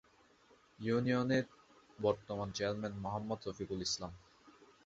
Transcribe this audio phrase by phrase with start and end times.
[0.79, 1.45] ইউনিয়নের
[1.99, 4.11] বর্তমান চেয়ারম্যান মোহাম্মদ রফিকুল ইসলাম।